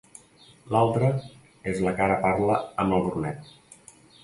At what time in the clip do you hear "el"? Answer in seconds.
3.01-3.09